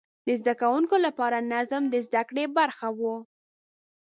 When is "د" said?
0.25-0.29, 1.89-1.95